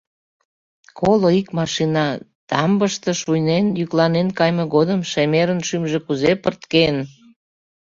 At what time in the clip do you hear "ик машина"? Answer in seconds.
1.39-2.07